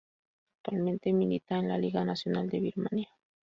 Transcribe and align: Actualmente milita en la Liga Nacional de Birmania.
Actualmente 0.63 1.13
milita 1.13 1.59
en 1.59 1.67
la 1.67 1.77
Liga 1.77 2.03
Nacional 2.03 2.49
de 2.49 2.59
Birmania. 2.59 3.09